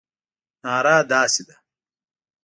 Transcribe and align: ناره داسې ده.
ناره 0.63 0.95
داسې 1.11 1.41
ده. 1.47 1.55